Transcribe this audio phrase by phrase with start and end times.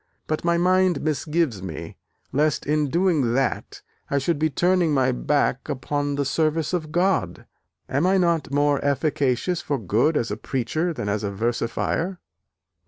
[0.25, 1.95] But my mind misgives me,
[2.31, 7.45] lest in doing that I should be turning my back upon the service of God.
[7.87, 12.17] Am I not more efficacious for good as a preacher than as a versifier?"